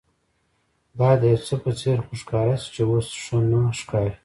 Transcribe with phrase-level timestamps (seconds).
[0.97, 4.13] باید د یوڅه په څېر خو ښکاره شي چې اوس ښه نه ښکاري.